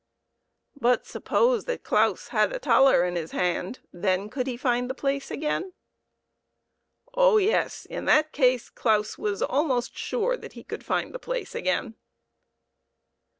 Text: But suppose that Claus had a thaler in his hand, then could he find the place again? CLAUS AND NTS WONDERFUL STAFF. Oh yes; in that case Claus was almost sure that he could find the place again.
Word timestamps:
But 0.75 1.05
suppose 1.05 1.65
that 1.65 1.83
Claus 1.83 2.29
had 2.29 2.51
a 2.51 2.57
thaler 2.57 3.05
in 3.05 3.15
his 3.15 3.33
hand, 3.33 3.81
then 3.93 4.31
could 4.31 4.47
he 4.47 4.57
find 4.57 4.89
the 4.89 4.95
place 4.95 5.29
again? 5.29 5.73
CLAUS 7.13 7.13
AND 7.13 7.13
NTS 7.13 7.13
WONDERFUL 7.13 7.13
STAFF. 7.13 7.21
Oh 7.35 7.37
yes; 7.37 7.85
in 7.85 8.05
that 8.05 8.31
case 8.33 8.69
Claus 8.71 9.17
was 9.19 9.43
almost 9.43 9.95
sure 9.95 10.35
that 10.35 10.53
he 10.53 10.63
could 10.63 10.83
find 10.83 11.13
the 11.13 11.19
place 11.19 11.53
again. 11.53 11.93